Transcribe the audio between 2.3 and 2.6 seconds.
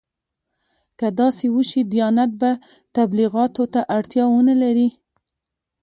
به